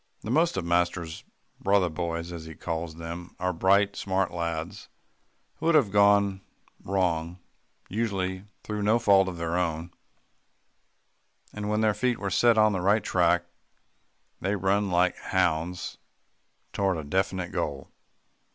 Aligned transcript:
The 0.23 0.31
most 0.31 0.57
of 0.57 0.65
master's 0.65 1.23
"brother 1.59 1.87
boys," 1.87 2.31
as 2.31 2.45
he 2.45 2.55
calls 2.55 2.95
them, 2.95 3.35
are 3.39 3.53
bright, 3.53 3.95
smart 3.95 4.31
lads 4.31 4.89
who 5.57 5.67
have 5.73 5.91
gone 5.91 6.41
wrong, 6.83 7.37
usually 7.87 8.45
through 8.63 8.81
no 8.81 8.97
fault 8.97 9.27
of 9.27 9.37
their 9.37 9.55
own, 9.59 9.91
and 11.53 11.69
when 11.69 11.81
their 11.81 11.93
feet 11.93 12.17
are 12.17 12.31
set 12.31 12.57
on 12.57 12.73
a 12.73 12.81
right 12.81 13.03
track, 13.03 13.45
they 14.39 14.55
run 14.55 14.89
like 14.89 15.15
hounds 15.17 15.99
toward 16.73 16.97
a 16.97 17.03
definite 17.03 17.51
goal. 17.51 17.87